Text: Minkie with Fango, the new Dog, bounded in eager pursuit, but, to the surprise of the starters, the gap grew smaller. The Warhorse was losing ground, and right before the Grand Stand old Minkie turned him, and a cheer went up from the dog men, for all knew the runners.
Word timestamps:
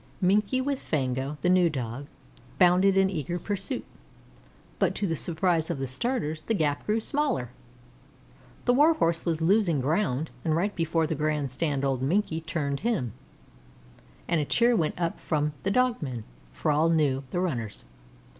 Minkie 0.19 0.61
with 0.65 0.79
Fango, 0.79 1.37
the 1.41 1.47
new 1.49 1.69
Dog, 1.69 2.07
bounded 2.57 2.97
in 2.97 3.07
eager 3.11 3.37
pursuit, 3.37 3.85
but, 4.79 4.95
to 4.95 5.05
the 5.05 5.15
surprise 5.15 5.69
of 5.69 5.77
the 5.77 5.85
starters, 5.85 6.41
the 6.41 6.55
gap 6.55 6.87
grew 6.87 6.99
smaller. 6.99 7.51
The 8.65 8.73
Warhorse 8.73 9.25
was 9.25 9.43
losing 9.43 9.79
ground, 9.79 10.31
and 10.43 10.55
right 10.55 10.75
before 10.75 11.05
the 11.05 11.13
Grand 11.13 11.51
Stand 11.51 11.85
old 11.85 12.01
Minkie 12.01 12.41
turned 12.43 12.79
him, 12.79 13.13
and 14.27 14.41
a 14.41 14.45
cheer 14.45 14.75
went 14.75 14.99
up 14.99 15.19
from 15.19 15.53
the 15.61 15.69
dog 15.69 16.01
men, 16.01 16.23
for 16.51 16.71
all 16.71 16.89
knew 16.89 17.23
the 17.29 17.39
runners. 17.39 17.85